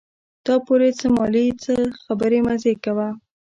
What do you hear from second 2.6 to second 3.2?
کوه.